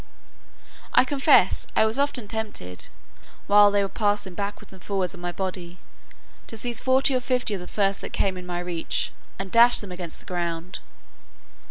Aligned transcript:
I 0.95 1.03
confess 1.03 1.67
I 1.75 1.85
was 1.85 1.99
often 1.99 2.27
tempted, 2.27 2.87
while 3.45 3.69
they 3.69 3.83
were 3.83 3.87
passing 3.87 4.33
backwards 4.33 4.73
and 4.73 4.83
forwards 4.83 5.13
on 5.13 5.21
my 5.21 5.31
body, 5.31 5.77
to 6.47 6.57
seize 6.57 6.81
forty 6.81 7.13
or 7.13 7.19
fifty 7.19 7.53
of 7.53 7.59
the 7.59 7.67
first 7.67 8.01
that 8.01 8.11
came 8.11 8.35
in 8.35 8.47
my 8.47 8.61
reach, 8.61 9.11
and 9.37 9.51
dash 9.51 9.79
them 9.79 9.91
against 9.91 10.17
the 10.19 10.25
ground. 10.25 10.79